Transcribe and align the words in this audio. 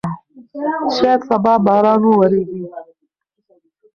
شاید 0.95 1.19
سبا 1.29 1.53
باران 1.65 2.01
وورېږي. 2.05 2.61